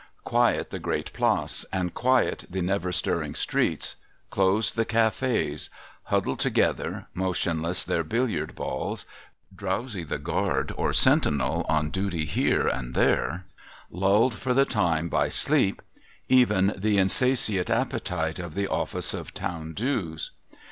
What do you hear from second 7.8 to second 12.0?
their billiard balls; drowsy the guard or sentinel on